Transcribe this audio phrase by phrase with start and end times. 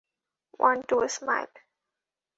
[0.59, 1.51] One two smile!